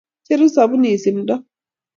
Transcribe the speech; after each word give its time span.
Cheru 0.25 0.45
sapunit 0.55 0.99
simndo. 1.03 1.35